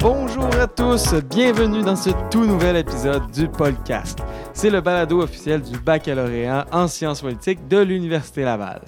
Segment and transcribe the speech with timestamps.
[0.00, 4.18] Bonjour à tous, bienvenue dans ce tout nouvel épisode du podcast.
[4.52, 8.82] C'est le balado officiel du baccalauréat en sciences politiques de l'Université Laval.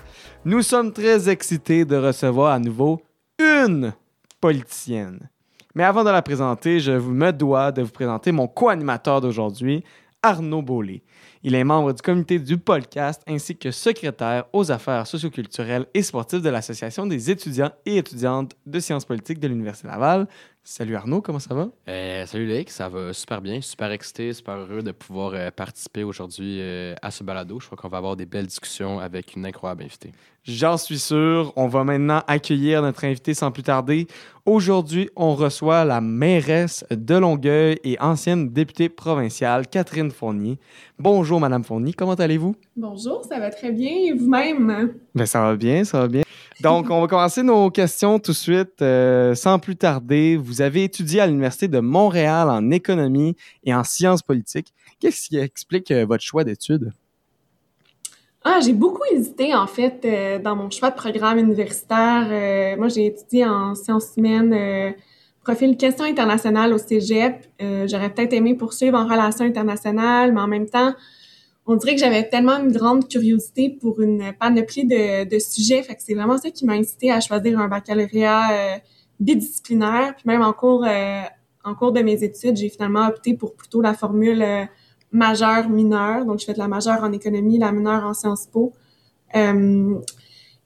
[0.45, 3.03] Nous sommes très excités de recevoir à nouveau
[3.39, 3.93] une
[4.41, 5.29] politicienne.
[5.75, 9.83] Mais avant de la présenter, je me dois de vous présenter mon co-animateur d'aujourd'hui,
[10.23, 11.03] Arnaud Beaulé.
[11.43, 16.43] Il est membre du comité du podcast ainsi que secrétaire aux affaires socioculturelles et sportives
[16.43, 20.29] de l'Association des étudiants et étudiantes de sciences politiques de l'Université Laval.
[20.65, 21.71] Salut Arnaud, comment ça va?
[21.89, 26.05] Euh, salut Léc, ça va super bien, super excité, super heureux de pouvoir euh, participer
[26.05, 27.59] aujourd'hui euh, à ce balado.
[27.59, 30.13] Je crois qu'on va avoir des belles discussions avec une incroyable invitée.
[30.45, 31.53] J'en suis sûr.
[31.57, 34.07] On va maintenant accueillir notre invité sans plus tarder.
[34.47, 40.61] Aujourd'hui, on reçoit la mairesse de Longueuil et ancienne députée provinciale, Catherine Fournier.
[40.97, 42.55] Bonjour, Madame Fournier, comment allez-vous?
[42.77, 43.91] Bonjour, ça va très bien.
[43.91, 44.95] Et vous-même?
[45.13, 46.23] Ben, ça va bien, ça va bien.
[46.61, 50.37] Donc, on va commencer nos questions tout de suite, euh, sans plus tarder.
[50.37, 54.73] Vous avez étudié à l'Université de Montréal en économie et en sciences politiques.
[55.01, 56.93] Qu'est-ce qui explique euh, votre choix d'études?
[58.45, 62.77] Ah, j'ai beaucoup hésité, en fait, euh, dans mon choix de programme universitaire.
[62.77, 64.95] Moi, j'ai étudié en sciences humaines,
[65.45, 67.47] profil questions internationales au cégep.
[67.61, 70.93] J'aurais peut-être aimé poursuivre en relations internationales, mais en même temps,
[71.67, 75.83] on dirait que j'avais tellement une grande curiosité pour une panoplie de, de sujets.
[75.83, 78.79] Fait que c'est vraiment ça qui m'a incité à choisir un baccalauréat euh,
[79.21, 80.15] bidisciplinaire.
[80.17, 81.21] Puis même en cours, euh,
[81.65, 84.65] en cours de mes études, j'ai finalement opté pour plutôt la formule euh,
[85.13, 86.25] majeure mineure.
[86.25, 88.73] Donc, je fais de la majeure en économie, la mineure en Sciences Po.
[89.37, 89.95] Euh,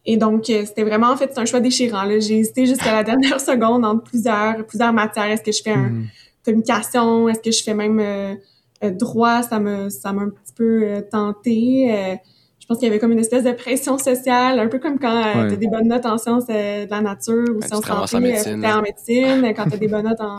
[0.05, 2.05] et donc, euh, c'était vraiment, en fait, c'est un choix déchirant.
[2.05, 2.19] là.
[2.21, 5.27] J'ai hésité jusqu'à la dernière seconde entre plusieurs, plusieurs matières.
[5.27, 6.07] Est-ce que je fais un Mhm.
[6.45, 7.29] communication?
[7.29, 8.35] Est-ce que je fais même euh,
[8.83, 9.43] droit?
[9.43, 11.89] Ça me, ça m'a un petit peu euh, tenté.
[11.93, 12.15] Euh,
[12.61, 15.15] je pense qu'il y avait comme une espèce de pression sociale, un peu comme quand
[15.17, 15.49] euh, Ouais.
[15.51, 18.17] t'as des bonnes notes en sciences euh, de la nature ou Ben, tu sciences santé,
[18.17, 19.53] en euh, médecine, t'es en médecine.
[19.55, 20.39] Quand t'as des bonnes notes en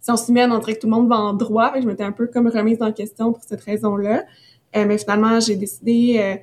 [0.00, 1.72] sciences humaines, on dirait que tout le monde va en droit.
[1.80, 4.24] Je m'étais un peu comme remise en question pour cette raison-là.
[4.76, 6.34] Euh, mais finalement, j'ai décidé euh,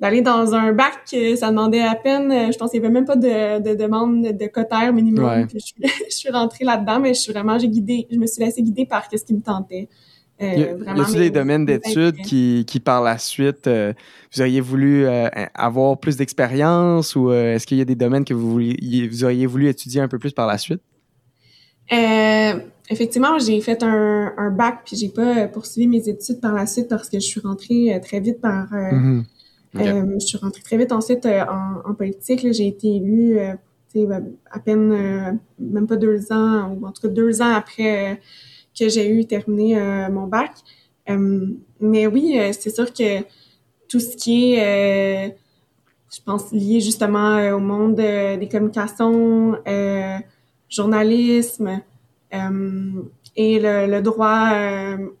[0.00, 0.94] d'aller dans un bac.
[1.12, 3.74] euh, ça demandait à peine, euh, je pense qu'il y avait même pas de, de
[3.76, 5.24] demande de cotère minimum.
[5.24, 5.46] Ouais.
[5.46, 5.76] Puis je, suis-
[6.10, 8.86] je suis rentrée là-dedans, mais je suis vraiment, j'ai guidé, je me suis laissée guider
[8.86, 9.88] par ce qui me tentait.
[10.42, 13.92] Euh, Y a- y vraiment, a-t-il des domaines d'études qui, qui, par la suite, euh,
[14.32, 18.24] vous auriez voulu euh, avoir plus d'expérience ou euh, est-ce qu'il y a des domaines
[18.24, 20.80] que vous, vouliez, vous auriez voulu étudier un peu plus par la suite?
[22.90, 26.88] Effectivement, j'ai fait un, un bac, puis j'ai pas poursuivi mes études par la suite
[26.88, 28.66] parce que je suis rentrée très vite par...
[28.74, 29.22] Euh,
[29.76, 32.40] je suis rentrée très vite ensuite en, en politique.
[32.52, 37.54] J'ai été élue à peine, même pas deux ans, ou en tout cas deux ans
[37.54, 38.20] après
[38.78, 40.52] que j'ai eu terminé euh, mon bac.
[41.08, 41.46] Euh,
[41.80, 43.22] mais oui, euh, c'est sûr que
[43.88, 45.36] tout ce qui est,
[46.12, 49.56] je pense, lié justement au monde des communications,
[50.68, 51.80] journalisme,
[53.36, 54.50] et le, le droit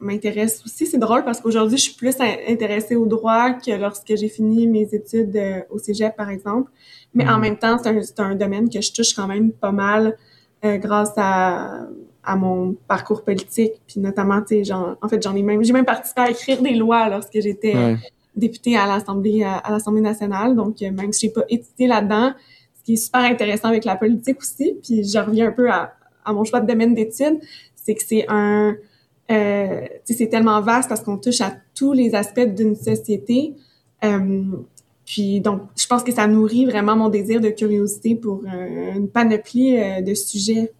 [0.00, 0.86] m'intéresse aussi.
[0.86, 4.66] C'est drôle parce qu'aujourd'hui, je suis plus in- intéressée au droit que lorsque j'ai fini
[4.66, 5.40] mes études
[5.70, 6.72] au cégep, par exemple.
[7.12, 7.40] Mais en Mhm.
[7.40, 10.16] même temps, c'est un, domaine que je touche quand même pas mal
[10.62, 11.86] grâce à,
[12.24, 13.72] à mon parcours politique.
[13.86, 16.74] Puis notamment, tu sais, en fait, j'en ai même, j'ai même participé à écrire des
[16.74, 17.96] lois lorsque j'étais Ouais.
[18.36, 20.54] députée à l'Assemblée à, à l'Assemblée nationale.
[20.56, 22.32] Donc, euh, même si j'ai pas étudié là-dedans,
[22.78, 25.92] ce qui est super intéressant avec la politique aussi, puis je reviens un peu à,
[26.24, 27.38] à mon choix de domaine d'études,
[27.76, 28.76] c'est que c'est un...
[29.30, 33.54] Euh, c'est tellement vaste parce qu'on touche à tous les aspects d'une société.
[34.04, 34.42] Euh,
[35.06, 39.08] puis donc, je pense que ça nourrit vraiment mon désir de curiosité pour euh, une
[39.08, 40.72] panoplie euh, de sujets.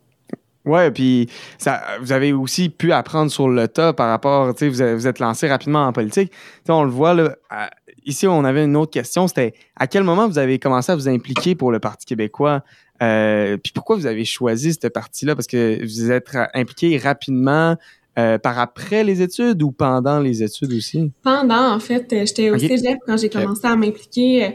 [0.65, 4.69] Ouais, puis ça, vous avez aussi pu apprendre sur le tas par rapport, tu sais,
[4.93, 6.31] vous, vous êtes lancé rapidement en politique.
[6.31, 6.37] Tu
[6.67, 7.71] sais, on le voit, là, à-
[8.07, 11.09] ici, on avait une autre question, c'était à quel moment vous avez commencé à vous
[11.09, 12.63] impliquer pour le Parti québécois?
[13.03, 15.35] Euh, puis pourquoi vous avez choisi ce parti-là?
[15.35, 17.77] Parce que vous êtes impliqué rapidement
[18.19, 21.11] euh, par après les études ou pendant les études aussi?
[21.23, 22.61] Pendant, en fait, euh, j'étais au Ok.
[22.61, 24.51] cégep quand j'ai commencé à m'impliquer euh,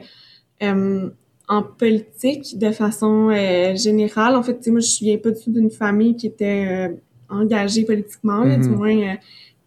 [0.63, 1.09] euh,
[1.50, 4.36] en politique de façon euh, générale.
[4.36, 6.96] En fait, tu sais, moi, je viens pas du tout d'une famille qui était euh,
[7.28, 8.75] engagée politiquement, là, du Mhm.
[8.75, 9.16] moins euh,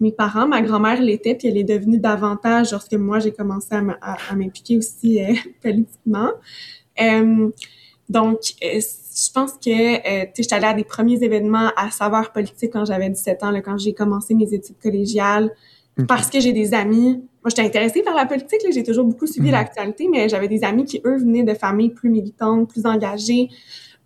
[0.00, 0.46] mes parents.
[0.46, 5.18] Ma grand-mère l'était, puis elle est devenue davantage lorsque moi, j'ai commencé à, m'impliquer aussi
[5.62, 6.30] politiquement.
[8.08, 12.72] Donc, je pense que, tu sais, j'étais allée à des premiers événements à saveur politique
[12.72, 15.50] quand j'avais 17 ans, là, quand j'ai commencé mes études collégiales.
[16.08, 17.22] Parce que j'ai des amis.
[17.44, 19.52] Moi, j'étais intéressée par la politique, j'ai toujours beaucoup suivi Mhm.
[19.52, 23.48] l'actualité, mais j'avais des amis qui, eux, venaient de familles plus militantes, plus engagées.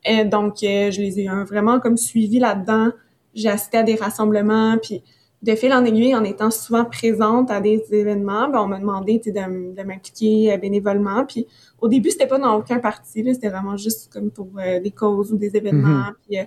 [0.08, 2.90] Euh, donc, euh, je les ai euh, vraiment comme suivis là-dedans.
[3.34, 5.02] j'ai assisté à des rassemblements, puis
[5.42, 9.20] de fil en aiguille, en étant souvent présente à des événements, ben, on m'a demandé
[9.24, 11.26] de, de m'impliquer bénévolement.
[11.26, 11.46] Puis
[11.78, 15.32] au début, c'était pas dans aucun parti, c'était vraiment juste comme pour euh, des causes
[15.34, 16.08] ou des événements.
[16.08, 16.14] Mm-hmm.
[16.26, 16.38] Puis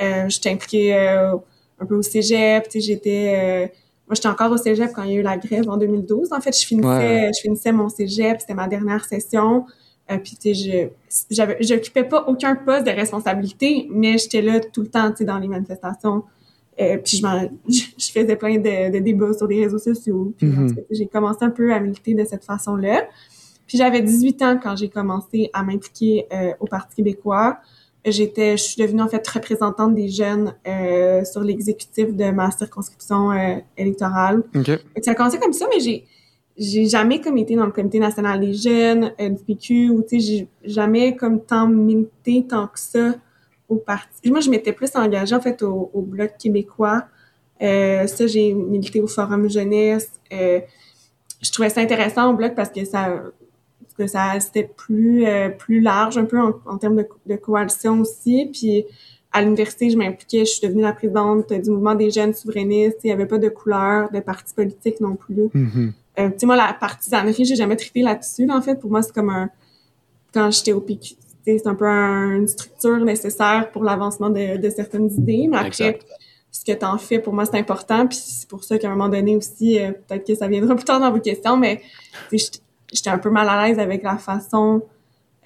[0.00, 3.70] euh, j'étais impliquée un peu au cégep, j'étais...
[4.06, 6.32] moi, j'étais encore au cégep quand il y a eu la grève en 2012.
[6.32, 9.64] En fait, je finissais, je finissais mon cégep, c'était ma dernière session.
[10.10, 10.92] Euh, puis tu sais,
[11.30, 15.24] j'avais, j'occupais pas aucun poste de responsabilité, mais j'étais là tout le temps, tu sais,
[15.24, 16.24] dans les manifestations.
[16.80, 17.48] Euh, puis je,
[17.98, 20.34] je faisais plein de, de, débats sur les réseaux sociaux.
[20.36, 20.84] Puis mm-hmm.
[20.90, 23.08] j'ai commencé un peu à militer de cette façon-là.
[23.66, 27.58] Puis j'avais 18 ans quand j'ai commencé à m'impliquer euh, au Parti québécois.
[28.06, 33.32] J'étais, je suis devenue en fait représentante des jeunes euh, sur l'exécutif de ma circonscription
[33.32, 34.42] euh, électorale.
[34.54, 34.76] Okay.
[35.00, 36.04] Ça a commencé comme ça, mais j'ai
[36.56, 40.20] j'ai jamais comme été dans le comité national des jeunes euh, du PQ ou tu
[40.20, 43.14] sais j'ai jamais comme tant milité tant que ça
[43.68, 44.30] au parti.
[44.30, 47.06] Moi je m'étais plus engagée en fait au, au bloc québécois.
[47.58, 50.10] Ça j'ai milité au forum jeunesse.
[50.30, 53.22] Je trouvais ça intéressant au bloc parce que ça
[53.96, 58.00] que ça c'était plus euh, plus large un peu en, en termes de, de, coalition
[58.00, 58.86] aussi puis
[59.34, 62.98] à l'université, je m'impliquais, je suis devenue la présidente du mouvement des jeunes souverainistes.
[63.02, 65.48] Il n'y avait pas de couleur, de parti politique non plus.
[65.52, 65.92] Mm-hmm.
[66.20, 68.76] Euh, tu sais, moi, la partisanerie, j'ai jamais trippé là-dessus, en fait.
[68.76, 69.50] Pour moi, c'est comme un...
[70.32, 75.10] Quand j'étais au PQ, c'est un peu une structure nécessaire pour l'avancement de, de, certaines
[75.10, 75.48] idées.
[75.50, 75.98] Mais après,
[76.52, 78.06] ce que tu en fais, pour moi, c'est important.
[78.06, 80.84] Puis c'est pour ça qu'à un moment donné aussi, euh, peut-être que ça viendra plus
[80.84, 81.82] tard dans vos questions, mais
[82.94, 84.82] j'étais un peu mal à l'aise avec la façon...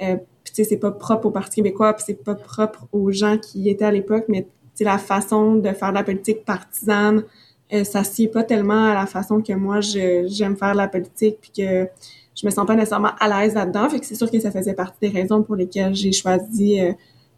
[0.01, 3.11] Euh, puis tu sais, c'est pas propre au Parti québécois, puis c'est pas propre aux
[3.11, 6.45] gens qui y étaient à l'époque, mais c'est la façon de faire de la politique
[6.45, 7.25] partisane,
[7.73, 11.51] euh, ça sied pas tellement à la façon que moi j'aime faire la politique puis
[11.51, 11.87] que
[12.35, 13.89] je me sens pas nécessairement à l'aise là-dedans.
[13.91, 16.93] Fait que c'est sûr que ça faisait partie des raisons pour lesquelles j'ai choisi euh,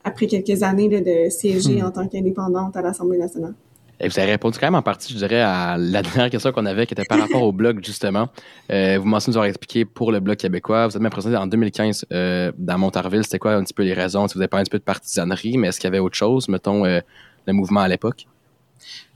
[0.04, 1.86] après quelques années de siéger hmm.
[1.86, 3.54] en tant qu'indépendante à l'Assemblée nationale.
[4.00, 6.64] Et vous avez répondu quand même en partie, je dirais, à la dernière question qu'on
[6.64, 8.28] avait, qui était par rapport au blog, justement.
[8.72, 10.86] Euh, vous mentionnez nous avoir expliqué pour le blog québécois.
[10.86, 13.24] Vous avez même présenté en 2015 euh, dans Montarville.
[13.24, 14.26] C'était quoi un petit peu les raisons?
[14.26, 16.16] Si vous avez parlé un petit peu de partisanerie, mais est-ce qu'il y avait autre
[16.16, 17.00] chose, mettons, euh,
[17.46, 18.26] le mouvement à l'époque?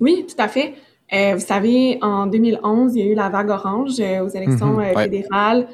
[0.01, 0.75] Oui, tout à fait.
[1.15, 4.95] Euh, vous savez, en 2011, il y a eu la vague orange aux élections mhm,
[4.97, 5.67] fédérales.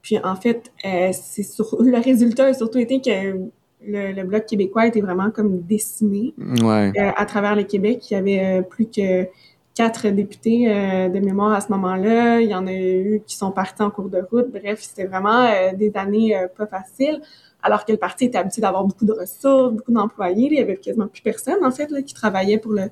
[0.00, 0.72] puis en fait,
[1.12, 3.50] c'est sur, le résultat a surtout été que
[3.86, 8.10] le, bloc québécois était vraiment comme décimé à travers le Québec.
[8.10, 9.26] Il y avait plus que
[9.74, 12.40] quatre députés de mémoire à ce moment-là.
[12.40, 14.50] Il y en a eu qui sont partis en cours de route.
[14.50, 17.20] Bref, c'était vraiment des années pas faciles.
[17.64, 20.48] Alors que le parti était habitué d'avoir beaucoup de ressources, beaucoup d'employés.
[20.50, 22.90] Il y avait quasiment plus personne, en fait, là, qui travaillait pour le,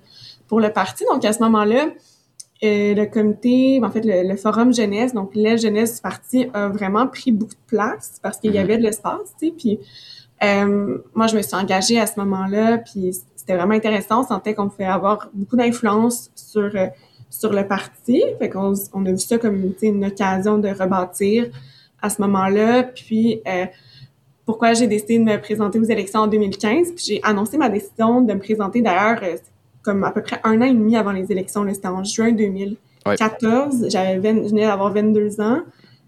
[0.48, 1.04] pour le parti.
[1.12, 1.88] Donc, à ce moment-là,
[2.64, 7.06] euh, le comité, en fait, le, forum jeunesse, donc la jeunesse du parti a vraiment
[7.06, 8.64] pris beaucoup de place parce qu'il y mhm.
[8.64, 9.54] avait de l'espace, tu sais.
[9.56, 9.80] Puis,
[10.42, 14.20] euh, moi, je me suis engagée à ce moment-là, puis c'était vraiment intéressant.
[14.20, 16.86] On sentait qu'on pouvait avoir beaucoup d'influence sur euh,
[17.30, 18.22] sur le parti.
[18.38, 21.46] Fait qu'on on a vu ça comme une occasion de rebâtir
[22.00, 22.82] à ce moment-là.
[22.82, 23.40] Puis,
[24.44, 26.92] pourquoi j'ai décidé de me présenter aux élections en 2015.
[26.92, 29.20] Puis j'ai annoncé ma décision de me présenter d'ailleurs
[29.82, 31.66] comme à peu près un an et demi avant les élections.
[31.72, 33.86] C'était en juin 2014.
[33.88, 35.60] J'avais je venais d'avoir 22 ans.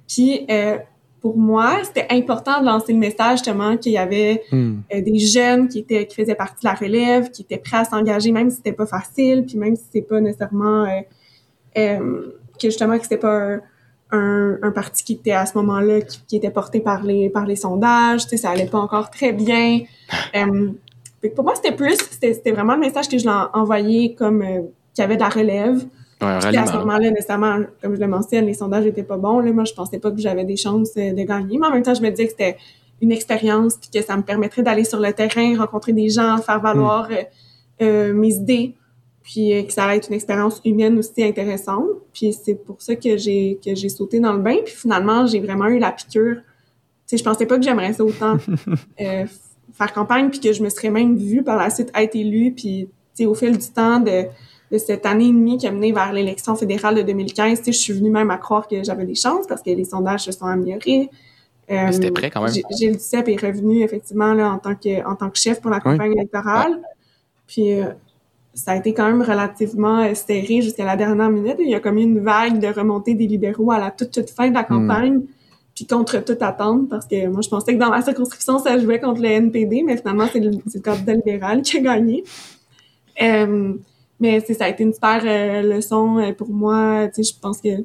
[0.08, 0.78] Puis euh,
[1.24, 4.80] pour moi, c'était important de lancer le message justement qu'il y avait hmm.
[4.92, 7.86] euh, des jeunes qui étaient qui faisaient partie de la relève, qui étaient prêts à
[7.86, 11.00] s'engager même si c'était pas facile, puis même si c'est pas nécessairement euh,
[11.78, 13.56] euh, que justement que c'était pas
[14.10, 17.46] un, un, parti qui était à ce moment-là qui, qui, était porté par les par
[17.46, 19.80] les sondages, tu sais ça allait pas encore très bien.
[20.36, 20.72] Euh,
[21.34, 24.42] pour moi, c'était plus, c'était vraiment le message que je l'ai envoyé comme
[24.92, 25.86] qu'il y avait de la relève.
[26.24, 29.40] Ouais, à ce moment-là, nécessairement, comme je le mentionne, les sondages n'étaient pas bons.
[29.40, 29.52] Là.
[29.52, 31.58] Moi, je pensais pas que j'avais des chances euh, de gagner.
[31.58, 32.56] Mais en même temps, je me disais que c'était
[33.00, 36.60] une expérience puis que ça me permettrait d'aller sur le terrain, rencontrer des gens, faire
[36.60, 37.82] valoir hmm.
[37.82, 38.74] euh, mes idées,
[39.22, 41.88] puis que ça allait être une expérience humaine aussi intéressante.
[42.12, 44.56] Puis c'est pour ça que j'ai que j'ai sauté dans le bain.
[44.64, 46.36] Puis finalement, j'ai vraiment eu la piqûre.
[46.36, 46.42] Tu
[47.06, 48.36] sais, je pensais pas que j'aimerais ça autant.
[49.74, 52.88] faire campagne, puis que je me serais même vue par la suite être élue, puis
[53.26, 54.26] au fil du temps de,
[54.72, 57.92] de cette année et demie qui a mené vers l'élection fédérale de 2015, je suis
[57.92, 61.10] venue même à croire que j'avais des chances parce que les sondages se sont améliorés.
[61.70, 62.52] Euh, C'était prêt quand même.
[62.76, 65.80] Gilles Duceppe est revenu effectivement là, en tant que en tant que chef pour la
[65.80, 66.80] campagne électorale.
[67.46, 67.86] Puis euh,
[68.52, 71.56] ça a été quand même relativement euh, serré jusqu'à la dernière minute.
[71.58, 74.48] Il y a comme une vague de remontée des libéraux à la toute toute fin
[74.48, 74.66] de la hmm.
[74.66, 75.20] campagne
[75.74, 79.00] puis contre toute attente, parce que moi, je pensais que dans ma circonscription, ça jouait
[79.00, 82.22] contre le NPD, mais finalement, c'est le, le, candidat libéral qui a gagné.
[84.20, 87.08] Mais ça a été une super euh, leçon euh, pour moi.
[87.16, 87.84] Je pense que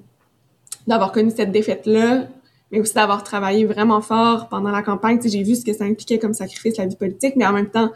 [0.87, 2.27] d'avoir connu cette défaite-là,
[2.71, 5.19] mais aussi d'avoir travaillé vraiment fort pendant la campagne.
[5.23, 7.91] J'ai vu ce que ça impliquait comme sacrifice, la vie politique, mais en même temps,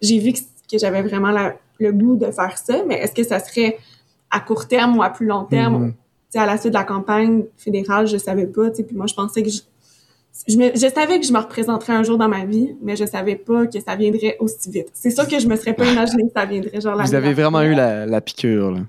[0.00, 0.38] j'ai vu que,
[0.70, 3.78] que j'avais vraiment la, le goût de faire ça, mais est-ce que ça serait
[4.30, 5.94] à court terme ou à plus long terme?
[6.34, 6.38] Mm-hmm.
[6.38, 9.50] à la suite de la campagne fédérale, je savais pas, puis moi, je pensais que
[9.50, 9.60] je,
[10.48, 13.66] je, savais que je me représenterais un jour dans ma vie, mais je savais pas
[13.66, 14.88] que ça viendrait aussi vite.
[14.92, 17.62] C'est sûr que je me serais pas imaginé que ça viendrait genre Vous avez vraiment
[17.62, 18.80] eu la, la piqûre, là.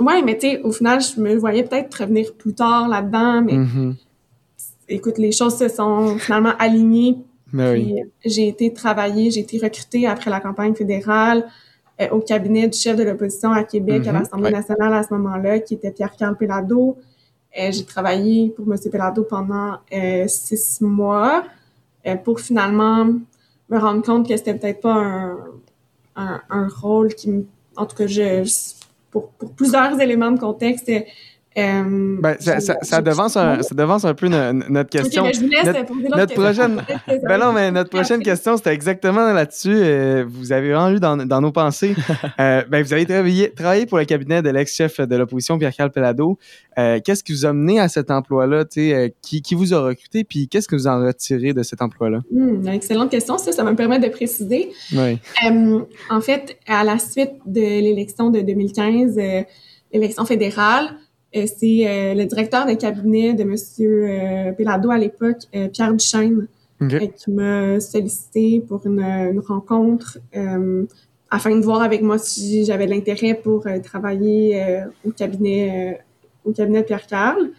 [0.00, 3.52] Ouais, mais tu sais, au final, je me voyais peut-être revenir plus tard là-dedans, mais
[3.52, 3.94] mm-hmm.
[4.88, 7.18] écoute, les choses se sont finalement alignées.
[7.52, 7.94] oui.
[8.24, 11.46] J'ai été travailler, j'ai été recrutée après la campagne fédérale
[12.00, 14.18] euh, au cabinet du chef de l'opposition à Québec, à mm-hmm.
[14.18, 16.96] l'Assemblée nationale à ce moment-là, qui était Pierre-Carl Pelado.
[17.58, 18.78] Euh, j'ai travaillé pour M.
[18.90, 21.44] Pelado pendant euh, six mois
[22.22, 23.06] pour finalement
[23.70, 25.38] me rendre compte que c'était peut-être pas un,
[26.16, 27.46] un, un, rôle qui me...
[27.76, 28.44] En tout cas, je
[29.14, 30.90] pour, plusieurs éléments de contexte.
[31.56, 35.24] Euh, ben, ça, ça, ça, devance un, ça devance un peu notre question.
[35.24, 36.82] Okay, ben, je notre, notre prochaine,
[37.28, 39.72] ben non, mais notre prochaine question, c'était exactement là-dessus.
[39.72, 41.94] Euh, vous avez vraiment lu dans, dans nos pensées.
[42.40, 46.38] euh, ben, vous avez travaillé, travaillé pour le cabinet de l'ex-chef de l'opposition, Pierre-Carl Pelado.
[46.78, 48.64] Euh, qu'est-ce qui vous a mené à cet emploi-là?
[48.76, 50.24] Euh, qui, qui vous a recruté?
[50.24, 52.20] Puis qu'est-ce que vous en retirez de cet emploi-là?
[52.32, 53.38] Hmm, excellente question.
[53.38, 54.70] Ça, ça va me permettre de préciser.
[54.92, 55.18] Oui.
[55.46, 55.80] Euh,
[56.10, 59.16] en fait, à la suite de l'élection de 2015,
[59.92, 60.96] l'élection fédérale,
[61.34, 63.54] c'est euh, le directeur de cabinet de M.
[63.80, 66.46] Euh, Pelado à l'époque, Pierre Duchesne,
[66.78, 70.18] qui m'a sollicité pour une, rencontre
[71.30, 76.00] afin de voir avec moi si j'avais de l'intérêt pour travailler au cabinet
[76.44, 77.50] au cabinet de Pierre Carl.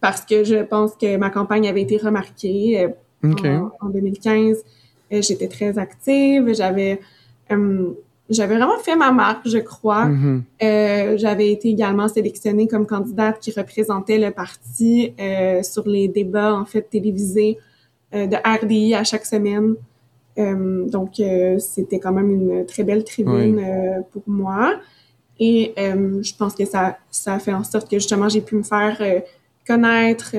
[0.00, 2.88] parce que je pense que ma campagne avait été remarquée
[3.22, 4.64] en, en, 2015.
[5.10, 7.00] J'étais très active, j'avais
[8.30, 10.06] j'avais vraiment fait ma marque, je crois.
[10.06, 10.42] Mm-hmm.
[10.62, 16.54] euh, j'avais été également sélectionnée comme candidate qui représentait le parti euh, sur les débats
[16.54, 17.58] en fait télévisés
[18.14, 19.74] euh, de RDI à chaque semaine.
[20.36, 21.22] Donc
[21.58, 23.62] c'était quand même une très belle tribune
[24.10, 24.80] pour moi.
[25.38, 28.64] Et je pense que ça ça a fait en sorte que justement j'ai pu me
[28.64, 29.00] faire
[29.64, 30.34] connaître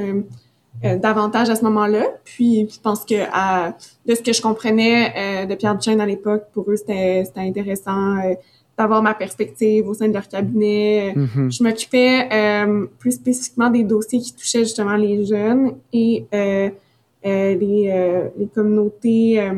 [0.84, 2.04] euh, davantage à ce moment-là.
[2.26, 6.06] Puis je pense que à, de ce que je comprenais euh, de Pierre Duchesne à
[6.06, 8.34] l'époque, pour eux, c'était intéressant euh,
[8.78, 11.14] d'avoir ma perspective au sein de leur cabinet.
[11.16, 11.58] Mm-hmm.
[11.58, 16.74] Je m'occupais plus spécifiquement des dossiers qui touchaient justement les jeunes et les,
[18.38, 19.50] les communautés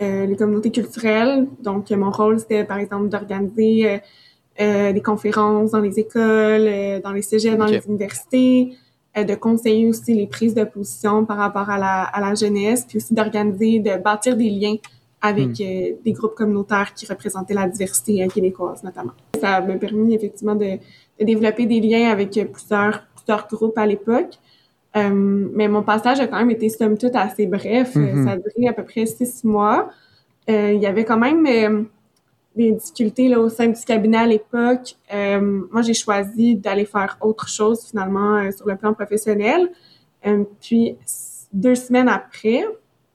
[0.00, 1.46] les communautés culturelles.
[1.62, 4.00] Donc mon rôle, c'était par exemple d'organiser
[4.58, 8.83] des conférences dans les écoles, dans les cégeps, dans les universités, euh,
[9.22, 12.98] de conseiller aussi les prises de position par rapport à la, à la jeunesse, puis
[12.98, 14.76] aussi d'organiser, de bâtir des liens
[15.24, 15.62] avec hmm.
[15.62, 19.12] euh, des groupes communautaires qui représentaient la diversité québécoise notamment.
[19.40, 20.78] Ça m'a permis effectivement de,
[21.18, 24.34] de, développer des liens avec plusieurs, plusieurs groupes à l'époque.
[24.96, 27.94] Euh, mais mon passage a quand même été somme toute assez bref.
[27.94, 28.26] Hmm.
[28.26, 29.88] Ça a duré à peu près six mois.
[30.50, 31.86] Euh, il y avait quand même
[32.56, 34.96] des difficultés là, au sein du cabinet à l'époque.
[35.12, 39.68] Euh, moi, j'ai choisi d'aller faire autre chose finalement euh, sur le plan professionnel.
[40.26, 40.96] Euh, puis
[41.52, 42.64] deux semaines après,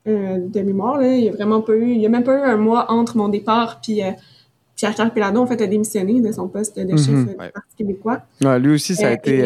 [0.06, 2.42] de mémoire, là, il y a vraiment pas eu, il y a même pas eu
[2.42, 4.00] un mois entre mon départ puis
[4.74, 7.26] Pierre-Charles Pelado, en fait, a démissionné de son poste de chef mhm.
[7.26, 8.22] du Parti québécois.
[8.58, 9.42] lui aussi, ça a été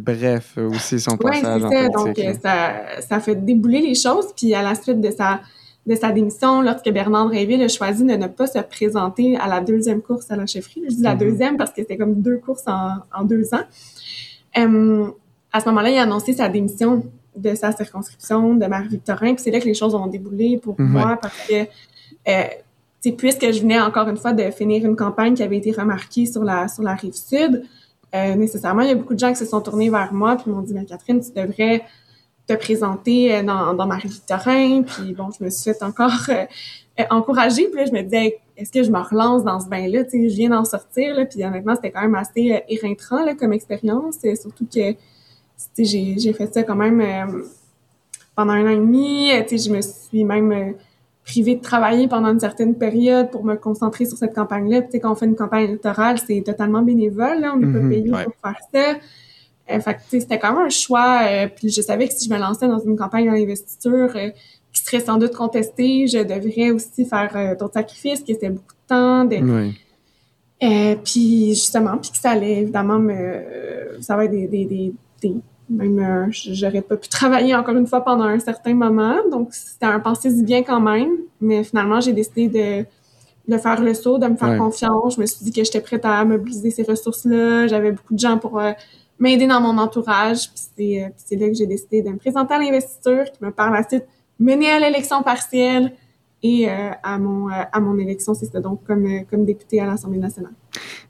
[0.00, 2.26] bref, aussi, son passage ouais, en politique.
[2.26, 4.26] Donc, ça, ça a fait débouler les choses.
[4.36, 5.40] Puis, à la suite de sa
[5.86, 9.60] de sa démission lorsque Bernard Dréville a choisi de ne pas se présenter à la
[9.60, 10.82] deuxième course à la chefferie.
[10.88, 11.20] Je dis la mhm.
[11.20, 13.64] deuxième parce que c'était comme deux courses en, en deux ans.
[14.58, 15.10] Euh,
[15.52, 17.04] à ce moment-là, il a annoncé sa démission
[17.36, 19.34] de sa circonscription de Marie-Victorin.
[19.34, 20.88] Puis c'est là que les choses ont déboulé pour mhm.
[20.88, 21.66] moi parce que,
[22.28, 26.26] euh, puisque je venais encore une fois de finir une campagne qui avait été remarquée
[26.26, 27.64] sur la, sur la rive sud,
[28.14, 30.50] euh, nécessairement, il y a beaucoup de gens qui se sont tournés vers moi puis
[30.50, 31.82] m'ont dit, mais Catherine, tu devrais
[32.46, 34.82] te présenter euh, dans, dans Marie-Victorin.
[34.82, 36.44] Puis bon, je me suis fait encore euh,
[37.00, 37.68] euh, encourager.
[37.68, 40.04] Puis là, je me disais, est-ce que je me relance dans ce bain-là?
[40.04, 41.14] Tu sais, je viens d'en sortir.
[41.14, 44.18] Là, puis honnêtement, c'était quand même assez euh, éreintrant là, comme expérience.
[44.40, 44.94] surtout que
[45.78, 47.02] j'ai, j'ai fait ça quand même
[48.34, 49.30] pendant un an et demi.
[49.48, 50.74] Tu sais, je me suis même
[51.24, 54.82] privée de travailler pendant une certaine période pour me concentrer sur cette campagne-là.
[54.82, 57.40] Puis, quand on fait une campagne électorale, c'est totalement bénévole.
[57.40, 57.88] Là, on n'est pas mm-hmm.
[57.88, 58.98] payé pour faire ça.
[59.70, 59.78] Euh,
[60.08, 61.20] c'était quand même un choix.
[61.22, 64.30] Euh, puis je savais que si je me lançais dans une campagne d'investiture euh,
[64.72, 68.88] qui serait sans doute contestée, je devrais aussi faire d'autres sacrifices, que c'était beaucoup de
[68.88, 69.24] temps.
[69.24, 70.96] De, oui.
[71.04, 74.00] puis justement, puis que ça allait évidemment me...
[74.00, 74.46] ça va être des...
[74.46, 74.92] des, des,
[75.22, 75.34] des
[75.68, 79.16] même j'aurais pas pu travailler encore une fois pendant un certain moment.
[79.30, 81.10] Donc c'était un pensée du bien quand même.
[81.40, 82.86] Mais finalement, j'ai décidé de
[83.48, 85.16] de faire le saut, de me faire confiance.
[85.16, 87.66] Je me suis dit que j'étais prête à mobiliser ces ressources-là.
[87.66, 88.60] J'avais beaucoup de gens pour
[89.22, 90.50] m'aider dans mon entourage.
[90.50, 93.70] Puis c'est, euh, là que j'ai décidé de me présenter à l'investiture, qui me par
[93.70, 94.04] la suite
[94.38, 95.92] mener à l'élection partielle.
[96.44, 99.80] et euh, à mon euh, à mon élection, c'est ça, donc comme euh, comme député
[99.80, 100.52] à l'Assemblée nationale.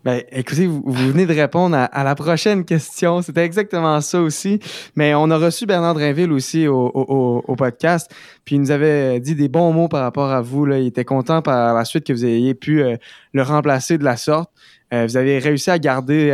[0.04, 3.23] Ben, écoutez, vous, vous venez de répondre à, la prochaine question.
[3.23, 4.61] C'était exactement ça aussi.
[4.95, 8.11] Mais on a reçu Bernard Drinville aussi au, podcast.
[8.45, 10.66] Puis il nous avait dit des bons mots par rapport à vous.
[10.66, 10.81] Là.
[10.81, 12.83] Il était content par la suite que vous ayez pu
[13.33, 14.50] le remplacer de la sorte.
[14.90, 16.31] vous avez réussi à garder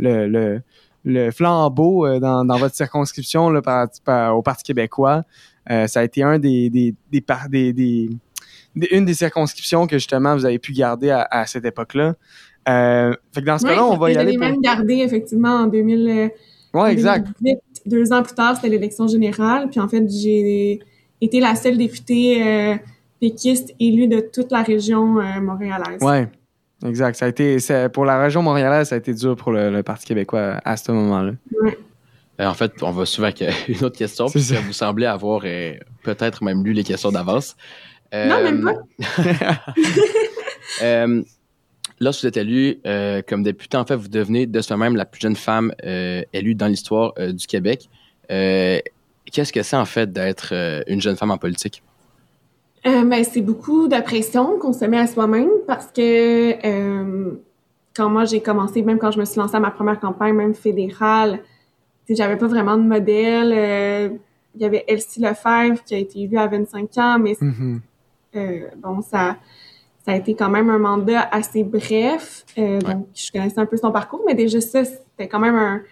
[0.00, 0.62] le,
[1.04, 5.22] le, flambeau dans, dans votre circonscription là, par, par, au Parti québécois.
[5.68, 8.10] ça a été un des, des, des, des, des
[8.74, 12.14] une des circonscriptions que justement vous avez pu garder à, à cette époque-là.
[12.68, 14.36] Euh, fait que dans ce cas-là, on va y aller.
[14.36, 14.46] Pour...
[14.46, 16.08] même gardé effectivement en 2000.
[16.08, 17.28] Euh, ouais, exact.
[17.86, 19.68] deux ans plus tard, c'était l'élection générale.
[19.70, 20.80] Puis en fait, j'ai
[21.20, 22.76] été la seule députée euh,
[23.20, 26.00] péquiste élue de toute la région euh, montréalaise.
[26.00, 26.28] Ouais.
[26.84, 27.16] Exact.
[27.16, 27.58] Ça a été,
[27.92, 31.32] pour la région montréalaise, ça a été dur pour le, Parti québécois à ce moment-là.
[31.62, 31.78] Ouais.
[32.38, 35.42] En fait, on va souvent avec une autre question, puis vous semblez avoir
[36.02, 37.56] peut-être même lu les questions d'avance.
[38.12, 39.24] Non, même pas.
[40.82, 41.22] euh,
[42.02, 45.04] lorsque vous êtes élu euh, comme député, en fait, vous devenez de ce même la
[45.04, 47.88] plus jeune femme euh, élue dans l'histoire euh, du Québec.
[48.28, 50.52] Qu'est-ce que c'est en fait d'être
[50.86, 51.82] une jeune femme en politique?
[52.84, 57.32] Ben, c'est beaucoup de pression qu'on se met à soi-même parce que
[57.94, 60.54] quand moi j'ai commencé, même quand je me suis lancée à ma première campagne, même
[60.54, 61.40] fédérale,
[62.08, 64.18] j'avais pas vraiment de modèle.
[64.54, 67.80] Il y avait Elsie Lefebvre qui a été élue à 25 ans, mais mm-hmm.
[68.34, 69.36] Euh, bon, ça,
[70.04, 72.44] ça a été quand même un mandat assez bref.
[72.58, 75.82] Euh, donc, je connaissais un peu son parcours, mais déjà ça, c'était quand même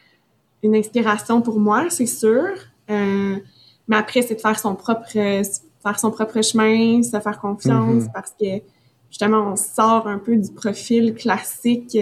[0.62, 2.49] une inspiration pour moi, c'est sûr.
[2.90, 3.37] Euh,
[3.88, 5.04] mais après, c'est de faire son propre,
[5.82, 8.12] faire son propre chemin, se faire confiance, mm-hmm.
[8.12, 8.62] parce que
[9.08, 11.96] justement, on sort un peu du profil classique.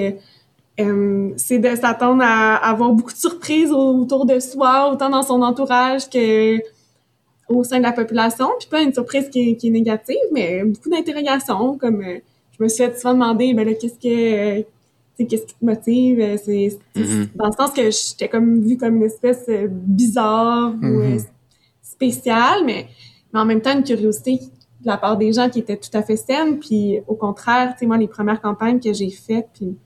[0.80, 5.42] Euh, c'est de s'attendre à, avoir beaucoup de surprises autour de soi, autant dans son
[5.42, 6.58] entourage que
[7.48, 8.48] au sein de la population.
[8.58, 11.78] Puis pas une surprise qui est, qui est négative, mais beaucoup d'interrogations.
[11.78, 12.18] Comme euh,
[12.56, 14.62] je me suis fait souvent demander, ben là, qu'est-ce que euh,
[15.18, 16.20] qu'est-ce qui te motive?
[16.20, 17.28] Euh, mm-hmm.
[17.34, 21.26] dans le sens que j'étais comme vue comme une espèce bizarre ou mm-hmm.
[21.82, 22.86] spéciale, mais,
[23.32, 24.40] mais en même temps une curiosité
[24.80, 26.58] de la part des gens qui étaient tout à fait saine.
[26.58, 29.76] Puis au contraire, tu sais, moi, les premières campagnes que j'ai faites, puis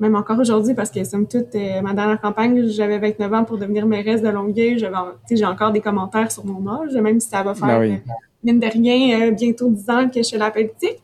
[0.00, 3.58] même encore aujourd'hui, parce que somme toute, euh, ma dernière campagne, j'avais 29 ans pour
[3.58, 4.82] devenir mairesse de Longueuil.
[5.30, 8.58] J'ai encore des commentaires sur mon âge, même si ça va faire, ben euh, mine
[8.58, 10.96] de rien, euh, bientôt 10 ans que je suis la politique.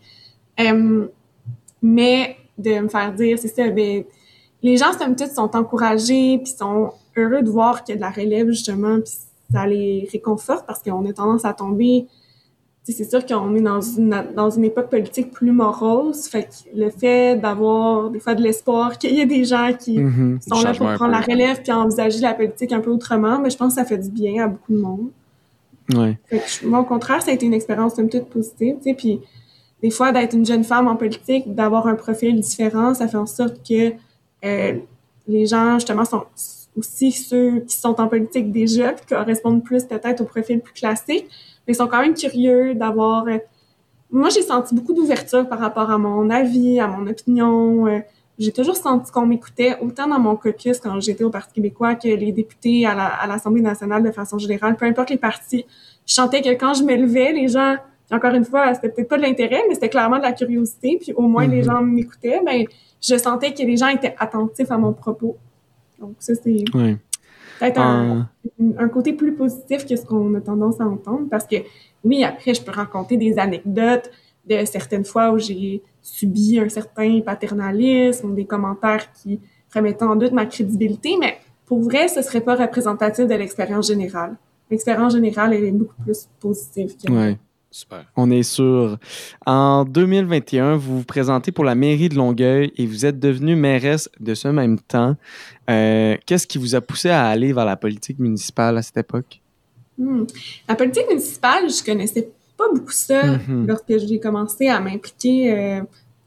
[1.82, 4.02] mais de me faire dire, c'est ça, ben,
[4.62, 8.00] les gens, somme toute, sont encouragés, puis sont heureux de voir qu'il y a de
[8.00, 9.12] la relève, justement, puis
[9.52, 12.06] ça les réconforte parce qu'on a tendance à tomber
[12.92, 16.26] c'est sûr qu'on est dans une, dans une époque politique plus morose.
[16.28, 19.98] Fait que le fait d'avoir des fois de l'espoir qu'il y ait des gens qui
[19.98, 20.40] mm-hmm.
[20.48, 23.56] sont là pour prendre la relève puis envisager la politique un peu autrement, mais je
[23.56, 25.08] pense que ça fait du bien à beaucoup de monde.
[25.94, 26.18] Ouais.
[26.26, 29.20] Fait que, moi, au contraire, ça a été une expérience un toute positive, puis
[29.82, 33.26] des fois, d'être une jeune femme en politique, d'avoir un profil différent, ça fait en
[33.26, 33.92] sorte que
[34.44, 34.78] euh,
[35.28, 36.24] les gens, justement, sont
[36.76, 41.26] aussi ceux qui sont en politique déjà, puis correspondent plus peut-être au profil plus classique,
[41.66, 43.26] mais ils sont quand même curieux d'avoir...
[43.28, 43.38] Euh,
[44.10, 47.86] moi, j'ai senti beaucoup d'ouverture par rapport à mon avis, à mon opinion.
[47.88, 47.98] Euh,
[48.38, 52.08] j'ai toujours senti qu'on m'écoutait, autant dans mon caucus quand j'étais au Parti québécois que
[52.08, 55.64] les députés à l'Assemblée nationale de façon générale, peu importe les partis.
[56.06, 57.76] Je sentais que quand je me levais, les gens,
[58.10, 61.12] encore une fois, c'était peut-être pas de l'intérêt, mais c'était clairement de la curiosité, puis
[61.14, 61.64] au moins les mm-hmm.
[61.64, 62.64] gens m'écoutaient, ben
[63.00, 65.36] je sentais que les gens étaient attentifs à mon propos.
[65.98, 68.28] Donc ça, c'est peut-être un,
[68.78, 71.56] un, côté plus positif que ce qu'on a tendance à entendre parce que
[72.04, 74.10] oui, après, je peux raconter des anecdotes
[74.48, 79.40] de certaines fois où j'ai subi un certain paternalisme ou des commentaires qui
[79.74, 84.36] remettaient en doute ma crédibilité, mais pour vrai, ce serait pas représentatif de l'expérience générale.
[84.70, 86.94] L'expérience générale, elle est beaucoup plus positive.
[86.96, 87.34] Que
[87.76, 88.06] Super.
[88.16, 88.96] On est sûr.
[89.44, 94.08] En 2021, vous vous présentez pour la mairie de Longueuil et vous êtes devenue mairesse
[94.18, 95.14] de ce même temps.
[95.68, 99.42] Euh, qu'est-ce qui vous a poussé à aller vers la politique municipale à cette époque?
[99.98, 100.24] Hmm.
[100.66, 103.66] La politique municipale, je connaissais pas beaucoup ça mm-hmm.
[103.66, 105.80] lorsque j'ai commencé à m'impliquer euh,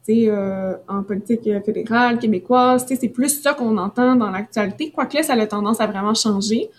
[0.09, 2.85] euh, en politique fédérale, québécoise.
[2.87, 6.69] C'est plus ça qu'on entend dans l'actualité, quoique là, ça a tendance à vraiment changer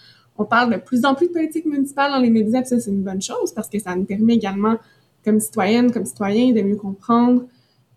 [0.41, 3.03] on parle de plus en plus de politique municipale dans les médias, ça, c'est une
[3.03, 4.77] bonne chose parce que ça nous permet également,
[5.23, 7.43] comme citoyennes, comme citoyens, de mieux comprendre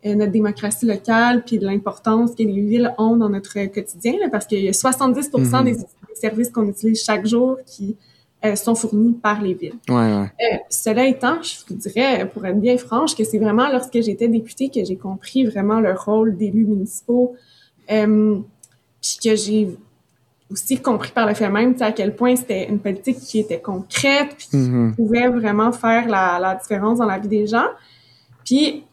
[0.06, 4.46] euh, notre démocratie locale puis de l'importance que les villes ont dans notre quotidien, parce
[4.46, 5.64] qu'il y a 70 mm-hmm.
[5.64, 5.78] des,
[6.16, 7.96] services qu'on utilise chaque jour qui
[8.44, 9.76] euh, sont fournis par les villes.
[9.88, 10.32] Ouais, ouais.
[10.42, 14.28] Euh, cela étant, je vous dirais, pour être bien franche, que c'est vraiment lorsque j'étais
[14.28, 17.36] députée que j'ai compris vraiment le rôle d'élus municipaux,
[17.88, 19.78] puis que j'ai
[20.54, 24.36] aussi compris par le fait même, à quel point c'était une politique qui était concrète,
[24.38, 24.96] puis qui Mhm.
[24.96, 27.66] pouvait vraiment faire la, la différence dans la vie des gens.
[28.46, 28.86] Puis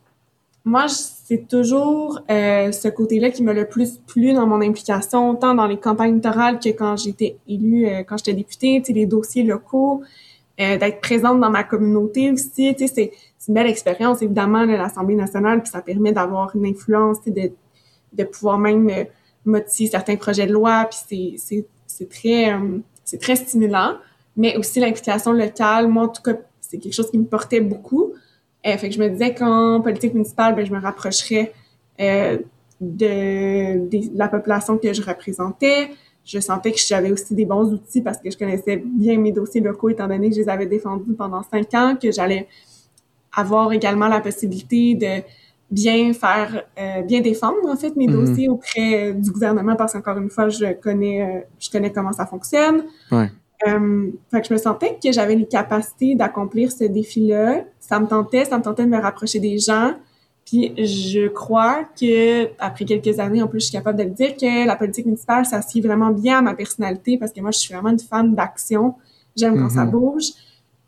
[0.64, 5.55] moi, c'est toujours euh, ce côté-là qui m'a le plus plu dans mon implication, tant
[5.55, 10.03] dans les campagnes électorales que quand j'étais élue, euh, quand j'étais députée, les dossiers locaux,
[10.61, 15.14] euh, d'être présente dans ma communauté aussi, c'est c'est une belle expérience, évidemment, là, l'Assemblée
[15.14, 17.51] nationale, puis ça permet d'avoir une influence, de,
[18.12, 18.90] de pouvoir même
[19.44, 23.96] motiver certains projets de loi, puis c'est- très, euh, c'est très stimulant,
[24.37, 28.12] mais aussi l'implication locale, moi, en tout cas, c'est quelque chose qui me portait beaucoup.
[28.66, 31.53] Euh, fait que je me disais qu'en politique municipale, ben, je me rapprocherais
[32.00, 32.38] euh,
[32.81, 35.90] de la population que je représentais.
[36.24, 39.61] Je sentais que j'avais aussi des bons outils parce que je connaissais bien mes dossiers
[39.61, 42.46] locaux étant donné que je les avais défendus pendant cinq ans, que j'allais
[43.35, 45.22] avoir également la possibilité de
[45.70, 48.12] bien faire, euh, bien défendre en fait mes Mhm.
[48.12, 52.26] dossiers auprès du gouvernement parce qu'encore une fois, je connais, euh, je connais comment ça
[52.26, 52.85] fonctionne.
[53.12, 53.30] Ouais.
[53.68, 57.64] Euh, fait que je me sentais que j'avais les capacités d'accomplir ce défi-là.
[57.78, 59.92] Ça me tentait, ça me tentait de me rapprocher des gens.
[60.46, 64.37] Puis je crois que après quelques années, en plus, je suis capable de le dire
[64.37, 67.59] que la politique municipale, ça s'y vraiment bien à ma personnalité parce que moi, je
[67.59, 68.94] suis vraiment une fan d'action.
[69.37, 69.90] J'aime quand ça Mhm.
[69.92, 70.24] bouge.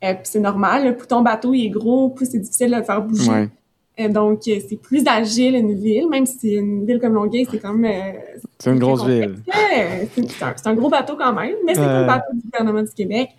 [0.03, 0.97] Euh, puis c'est normal.
[0.97, 3.29] Plus ton bateau il est gros, plus c'est difficile de le faire bouger.
[3.31, 3.49] Ouais.
[3.99, 7.59] Euh, donc, euh, c'est plus agile une ville, même si une ville comme Longueuil, c'est
[7.59, 7.91] quand même...
[7.91, 9.35] euh, C'est une grosse ville.
[10.15, 13.29] C'est un, un gros bateau quand même, mais c'est le bateau du gouvernement du Québec.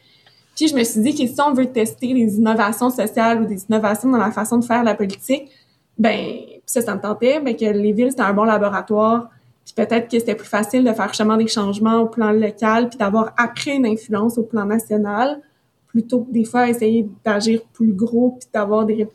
[0.55, 3.65] Puis je me suis dit que si on veut tester les innovations sociales ou des
[3.69, 5.51] innovations dans la façon de faire la politique,
[5.99, 6.37] ben
[6.67, 9.31] ça, ça me tentait, mais que les villes, c'était un bon laboratoire.
[9.65, 12.99] Puis peut-être que c'était plus facile de faire justement des changements au plan local, puis
[12.99, 15.41] d'avoir après une influence au plan national,
[15.89, 19.09] plutôt que des fois essayer d'agir plus gros, puis d'avoir des...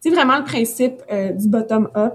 [0.00, 2.14] C'est vraiment le principe euh, du bottom-up.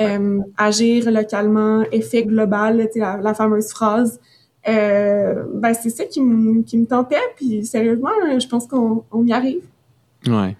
[0.00, 4.18] Euh, agir localement, effet global, la, la fameuse phrase.
[4.66, 9.26] Euh, ben c'est ça qui me qui me tentait, puis sérieusement, je pense qu'on on
[9.26, 9.62] y arrive.
[10.26, 10.56] Ouais.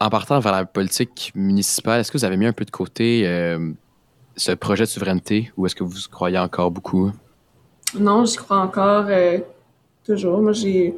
[0.00, 3.24] En partant vers la politique municipale, est-ce que vous avez mis un peu de côté
[4.36, 7.10] ce projet de souveraineté ou est-ce que vous croyez encore beaucoup?
[7.98, 9.06] Non, j'y crois encore
[10.04, 10.40] toujours.
[10.40, 10.94] Moi, j'ai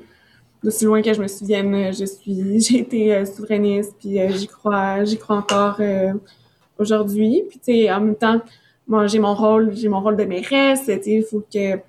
[0.62, 4.28] d'aussi loin que je me souvienne, euh, je suis j'ai été euh, souverainiste, puis euh,
[4.30, 6.12] j'y crois, j'y crois encore euh,
[6.78, 7.44] aujourd'hui.
[7.48, 8.40] Puis tu sais, en même temps,
[8.86, 10.84] moi j'ai mon rôle, j'ai mon rôle de mairesse.
[10.86, 11.80] Tu sais, il faut que tu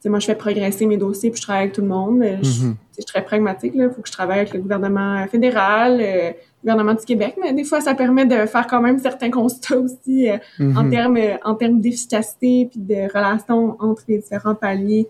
[0.00, 2.22] sais, moi je fais progresser mes dossiers, puis je travaille avec tout le monde.
[2.22, 2.76] Je, Mhm.
[2.90, 3.84] je suis très pragmatique là.
[3.84, 6.32] Il faut que je travaille avec le gouvernement fédéral, le
[6.62, 10.28] gouvernement du Québec, mais des fois ça permet de faire quand même certains constats aussi.
[10.30, 10.90] euh, en Mhm.
[10.90, 15.08] termes en termes d'efficacité puis de relation entre les différents paliers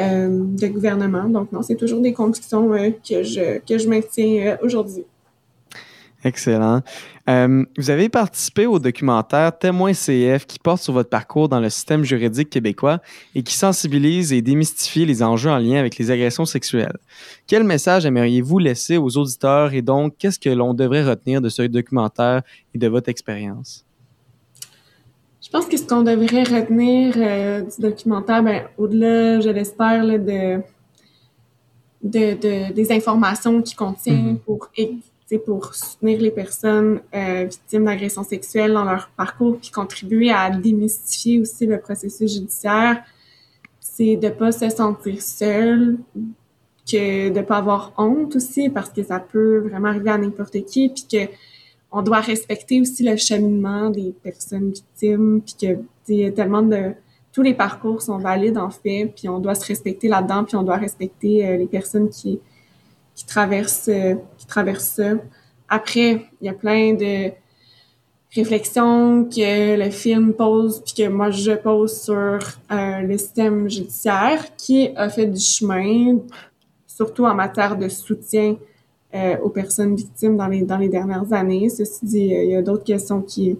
[0.00, 1.28] de gouvernement.
[1.28, 5.04] Donc non, c'est toujours des convictions euh, que je que je maintiens euh, aujourd'hui.
[6.22, 6.82] Excellent.
[7.30, 11.70] Euh, vous avez participé au documentaire Témoin CF qui porte sur votre parcours dans le
[11.70, 13.00] système juridique québécois
[13.34, 16.98] et qui sensibilise et démystifie les enjeux en lien avec les agressions sexuelles.
[17.46, 21.62] Quel message aimeriez-vous laisser aux auditeurs et donc qu'est-ce que l'on devrait retenir de ce
[21.62, 22.42] documentaire
[22.74, 23.86] et de votre expérience?
[25.42, 30.18] Je pense que ce qu'on devrait retenir euh, du documentaire, ben, au-delà, je l'espère, là,
[30.18, 30.60] de,
[32.02, 34.38] de, de- des informations qu'il contient Mhm.
[34.40, 34.70] pour,
[35.46, 41.40] pour soutenir les personnes euh, victimes d'agressions sexuelles dans leur parcours, puis contribuer à démystifier
[41.40, 43.02] aussi le processus judiciaire,
[43.80, 45.96] c'est de pas se sentir seul,
[46.90, 50.88] que de pas avoir honte aussi, parce que ça peut vraiment arriver à n'importe qui,
[50.88, 51.30] puis que
[51.92, 56.62] on doit respecter aussi le cheminement des personnes victimes, puis que il y a tellement
[56.62, 56.92] de
[57.32, 60.62] tous les parcours sont valides en fait, puis on doit se respecter là-dedans, puis on
[60.62, 62.40] doit respecter euh, les personnes qui
[63.14, 65.12] qui traversent euh, qui traversent ça.
[65.68, 67.30] Après, il y a plein de
[68.34, 74.56] réflexions que le film pose, puis que moi je pose sur euh, le système judiciaire,
[74.56, 76.18] qui a fait du chemin,
[76.86, 78.56] surtout en matière de soutien
[79.14, 81.68] euh, aux personnes victimes dans les, dans les dernières années.
[81.68, 83.58] Ceci dit, euh, il y a d'autres questions qui,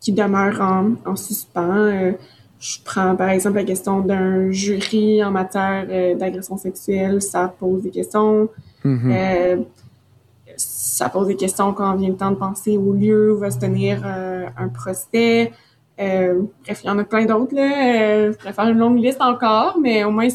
[0.00, 1.76] qui demeurent en, en suspens.
[1.76, 2.12] Euh,
[2.60, 7.22] je prends par exemple la question d'un jury en matière d'agression sexuelle.
[7.22, 8.48] Ça pose des questions.
[8.84, 9.12] Mhm.
[9.12, 9.56] Euh,
[10.58, 13.58] ça pose des questions quand vient le temps de penser au lieu où va se
[13.58, 15.52] tenir euh, un procès.
[16.00, 17.54] Euh, bref, il y en a plein d'autres.
[17.54, 17.62] Là.
[17.62, 20.28] Euh, je pourrais faire une longue liste encore, mais au moins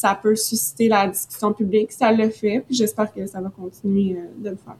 [0.00, 1.92] ça peut susciter la discussion publique.
[1.92, 4.76] Ça le fait, puis j'espère que ça va continuer euh, de le faire.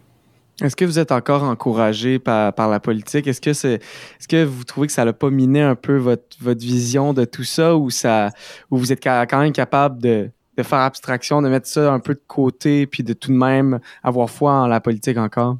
[0.62, 3.26] Est-ce que vous êtes encore encouragé par, par la politique?
[3.26, 6.37] Est-ce que, c'est, est-ce que vous trouvez que ça n'a pas miné un peu votre,
[6.40, 8.30] votre vision de tout ça ou, ça,
[8.70, 12.14] ou vous êtes quand même capable de, de faire abstraction, de mettre ça un peu
[12.14, 15.59] de côté puis de tout de même avoir foi en la politique encore?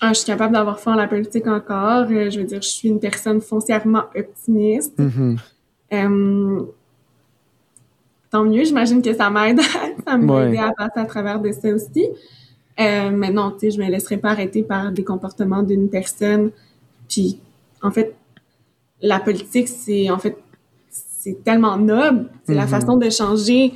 [0.00, 2.06] Ah, je suis capable d'avoir foi en la politique encore.
[2.10, 4.96] Euh, je veux dire, je suis une personne foncièrement optimiste.
[4.98, 5.36] Mhm.
[5.92, 6.62] Euh,
[8.30, 8.64] tant mieux.
[8.64, 9.60] J'imagine que ça m'aide,
[10.06, 12.06] ça m'aide à passer à travers de ça aussi.
[12.80, 16.50] Euh, mais non, tu sais, je me laisserai pas arrêter par des comportements d'une personne.
[17.08, 17.40] Puis,
[17.82, 18.14] en fait,
[19.00, 20.36] la politique, c'est en fait,
[20.90, 22.30] c'est tellement noble.
[22.44, 22.68] C'est la mm-hmm.
[22.68, 23.72] façon de changer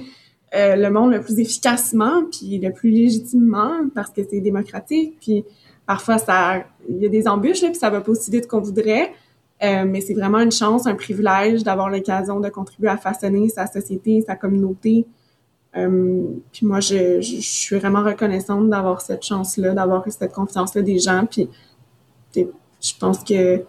[0.55, 5.17] euh, le monde le plus efficacement, puis le plus légitimement, parce que c'est démocratique.
[5.21, 5.45] Puis
[5.87, 8.61] parfois, ça, il y a des embûches, là, puis ça va pas aussi vite qu'on
[8.61, 9.13] voudrait.
[9.63, 13.67] Euh, mais c'est vraiment une chance, un privilège d'avoir l'occasion de contribuer à façonner sa
[13.67, 15.07] société, sa communauté.
[15.77, 16.23] Euh,
[16.53, 21.27] puis moi, je, suis vraiment reconnaissante d'avoir cette chance-là, d'avoir cette confiance-là des gens.
[21.31, 21.49] Puis
[22.35, 23.63] je pense que,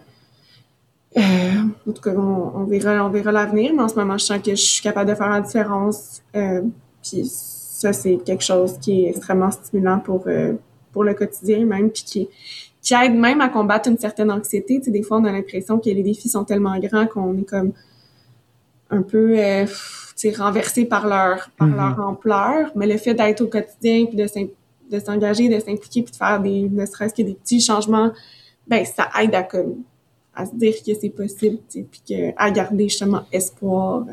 [1.16, 3.72] euh, en tout cas, on, verra, on verra l'avenir.
[3.74, 6.22] Mais en ce moment, je sens que je suis capable de faire la différence.
[7.02, 10.26] Puis ça, c'est quelque chose qui est extrêmement stimulant pour
[10.94, 12.28] pour le quotidien même, puis qui
[12.84, 14.78] qui aide même à combattre une certaine anxiété.
[14.78, 17.48] Tu sais, des fois, on a l'impression que les défis sont tellement grands qu'on est
[17.48, 17.72] comme
[18.90, 19.72] un peu euh, tu
[20.14, 21.96] sais, renversé par leur par mm-hmm.
[21.96, 22.70] leur ampleur.
[22.76, 26.68] Mais le fait d'être au quotidien, puis de s'engager, de s'impliquer, puis de faire des,
[26.68, 28.12] ne serait-ce que des petits changements,
[28.68, 29.76] ben ça aide à comme
[30.34, 34.04] à se dire que c'est possible, tu sais, puis que, à garder justement espoir.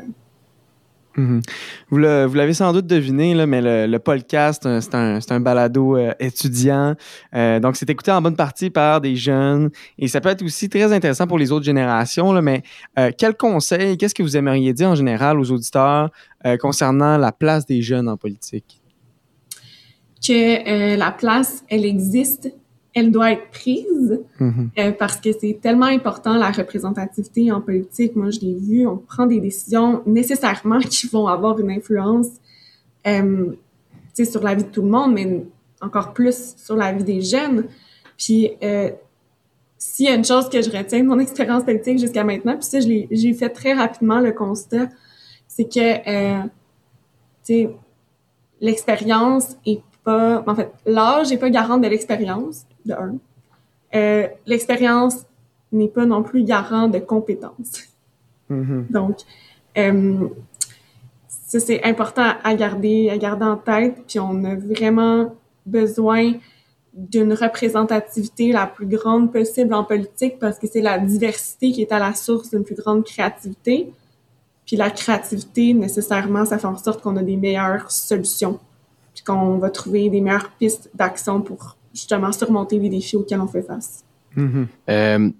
[1.16, 1.42] Mhm.
[1.90, 6.94] Vous l'avez sans doute deviné, mais le, podcast, c'est un, balado euh, étudiant.
[7.34, 10.68] Euh, donc, c'est écouté en bonne partie par des jeunes et ça peut être aussi
[10.68, 12.40] très intéressant pour les autres générations.
[12.40, 12.62] Mais
[12.98, 16.10] euh, quel conseil, qu'est-ce que vous aimeriez dire en général aux auditeurs
[16.60, 18.80] concernant la place des jeunes en politique?
[20.26, 22.52] Que la place, elle existe
[22.94, 24.68] elle doit être prise mm-hmm.
[24.78, 28.16] euh, parce que c'est tellement important la représentativité en politique.
[28.16, 32.28] Moi, je l'ai vu, on prend des décisions nécessairement qui vont avoir une influence
[33.06, 33.52] euh,
[34.14, 35.44] sur la vie de tout le monde, mais
[35.80, 37.64] encore plus sur la vie des jeunes.
[38.16, 38.90] Puis, euh,
[39.78, 42.64] s'il y a une chose que je retiens de mon expérience politique jusqu'à maintenant, puis
[42.64, 44.88] ça, j'ai fait très rapidement le constat,
[45.48, 46.42] c'est que, euh,
[47.44, 47.68] tu
[48.60, 53.16] l'expérience est pas, en fait, l'âge n'est pas garant de l'expérience, de un.
[53.94, 55.26] Euh, l'expérience
[55.70, 57.88] n'est pas non plus garant de compétences.
[58.50, 58.90] Mm-hmm.
[58.90, 59.16] Donc,
[59.78, 60.28] euh,
[61.28, 64.04] ça, c'est important à garder, à garder en tête.
[64.06, 65.34] Puis on a vraiment
[65.66, 66.32] besoin
[66.94, 71.92] d'une représentativité la plus grande possible en politique parce que c'est la diversité qui est
[71.92, 73.92] à la source d'une plus grande créativité.
[74.66, 78.60] Puis la créativité, nécessairement, ça fait en sorte qu'on a des meilleures solutions,
[79.14, 83.46] puis qu'on va trouver des meilleures pistes d'action pour justement surmonter les défis auxquels on
[83.46, 84.04] fait face.
[84.36, 84.66] Mm-hmm.
[84.90, 85.30] Euh,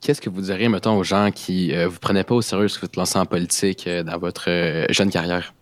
[0.00, 2.68] qu'est-ce que vous diriez, mettons, aux gens qui ne euh, vous prenaient pas au sérieux
[2.68, 4.48] ce que vous êtes lancé en politique euh, dans votre
[4.90, 5.54] jeune carrière?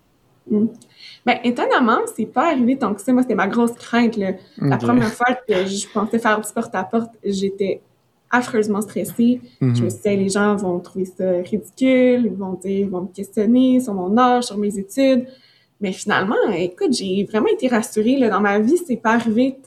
[0.51, 0.67] Mm.
[1.25, 3.13] Ben, étonnamment, c'est pas arrivé tant que ça.
[3.13, 4.19] Moi, c'était ma grosse crainte.
[4.59, 7.81] La première fois que je pensais faire du porte-à-porte, j'étais
[8.29, 9.41] affreusement stressée.
[9.61, 9.77] Mm-hmm.
[9.77, 13.03] Je me suis dit, les gens vont trouver ça ridicule, ils vont, dire, ils vont
[13.03, 15.27] me questionner sur mon âge, sur mes études.
[15.81, 18.17] Mais finalement, écoute, j'ai vraiment été rassurée.
[18.17, 19.59] Là, dans ma vie, c'est pas arrivé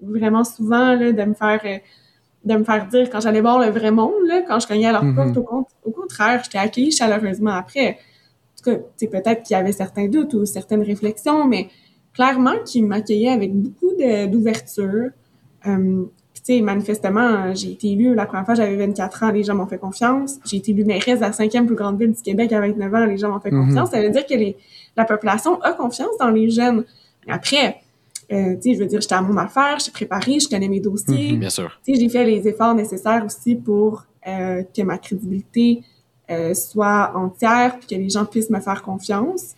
[0.00, 1.78] vraiment souvent là, de me faire euh,
[2.44, 4.92] de me faire dire quand j'allais voir le vrai monde, là, quand je cognais à
[4.92, 5.16] leur mhm.
[5.16, 7.98] porte, au, au, contraire, j'étais accueillie chaleureusement après.
[8.68, 11.68] En tout cas, peut-être qu'il y avait certains doutes ou certaines réflexions, mais
[12.14, 13.92] clairement qu'ils m'accueillaient avec beaucoup
[14.30, 15.10] d'ouverture.
[15.66, 16.04] Euh,
[16.34, 19.66] tu sais, manifestement, j'ai été élue, la première fois, j'avais 24 ans, les gens m'ont
[19.66, 20.36] fait confiance.
[20.44, 23.06] J'ai été élue mairesse de la cinquième plus grande ville du Québec à 29 ans,
[23.06, 23.66] les gens m'ont fait mhm.
[23.66, 23.90] confiance.
[23.90, 24.56] Ça veut dire que les,
[24.96, 26.84] la population a confiance dans les jeunes.
[27.28, 27.80] Après,
[28.32, 31.32] euh, je veux dire, j'étais à mon affaire, j'ai préparé, je connais mes dossiers.
[31.32, 31.70] Mhm, bien sûr.
[31.86, 35.82] J'ai fait les efforts nécessaires aussi pour euh, que ma crédibilité
[36.30, 39.54] euh, soit entière, puis que les gens puissent me faire confiance.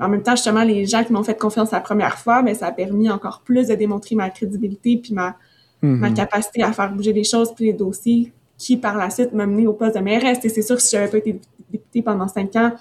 [0.00, 2.58] en même temps, justement, les gens qui m'ont fait confiance la première fois, mais ben,
[2.58, 5.36] ça a permis encore plus de démontrer ma crédibilité puis ma,
[5.82, 6.14] ma mhm.
[6.14, 9.66] capacité à faire bouger les choses puis les dossiers qui, par la suite, m'ont mené
[9.66, 10.44] au poste de mairesse.
[10.44, 12.72] Et c'est sûr que si j'avais pas été députée pendant cinq ans,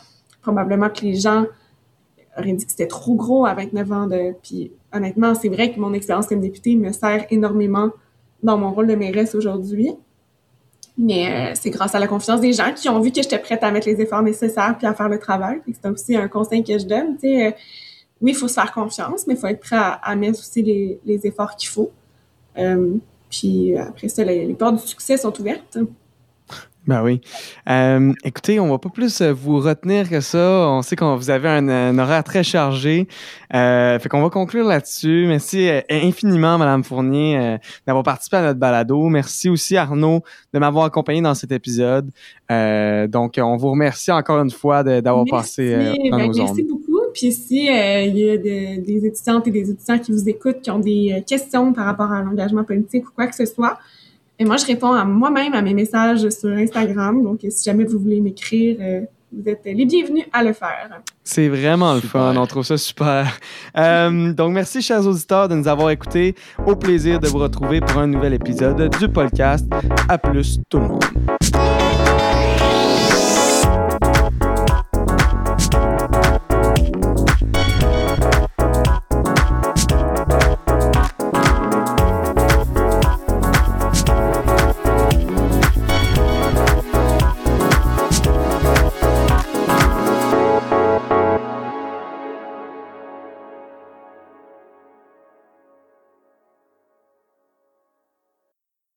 [0.41, 1.45] probablement que les gens
[2.37, 4.33] auraient dit que c'était trop gros à 29 ans de...
[4.41, 7.89] Puis honnêtement, c'est vrai que mon expérience comme députée me sert énormément
[8.43, 9.91] dans mon rôle de mairesse aujourd'hui.
[10.97, 13.63] Mais euh, c'est grâce à la confiance des gens qui ont vu que j'étais prête
[13.63, 15.61] à mettre les efforts nécessaires puis à faire le travail.
[15.67, 17.17] C'est aussi un conseil que je donne.
[17.23, 17.51] Euh,
[18.21, 20.99] oui, il faut se faire confiance, mais il faut être prêt à, mettre aussi les,
[21.05, 21.91] les efforts qu'il faut.
[22.57, 22.95] Euh,
[23.29, 25.77] puis après ça, les portes du succès sont ouvertes.
[26.89, 27.21] Ben oui.
[27.69, 30.67] Euh, écoutez, on va pas plus euh, vous retenir que ça.
[30.69, 33.07] On sait qu'on vous avez un, horaire très chargé.
[33.53, 35.25] Euh, fait qu'on va conclure là-dessus.
[35.27, 39.07] Merci infiniment, Madame Fournier, d'avoir participé à notre balado.
[39.07, 42.09] Merci aussi, Arnaud, de m'avoir accompagné dans cet épisode.
[42.49, 46.47] donc, on vous remercie encore une fois d'avoir passé dans ben, nos ondes.
[46.47, 47.01] Merci beaucoup.
[47.13, 50.79] Puis si il y a des étudiantes et des étudiants qui vous écoutent, qui ont
[50.79, 53.77] des questions par rapport à l'engagement politique ou quoi que ce soit,
[54.39, 57.21] et moi, je réponds à moi-même à mes messages sur Instagram.
[57.21, 61.01] Donc, si jamais vous voulez m'écrire, euh, vous êtes les bienvenus à le faire.
[61.23, 62.33] C'est vraiment le Super.
[62.33, 63.27] fun, on trouve ça super.
[63.77, 66.35] Euh, donc, merci, chers auditeurs, de nous avoir écoutés.
[66.65, 69.65] Au plaisir de vous retrouver pour un nouvel épisode du podcast.
[70.07, 71.03] À plus, tout le monde.